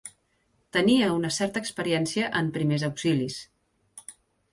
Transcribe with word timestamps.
Tenia 0.77 1.09
una 1.17 1.29
certa 1.35 1.61
experiència 1.65 2.31
en 2.39 2.49
primers 2.57 2.87
auxilis 2.89 3.37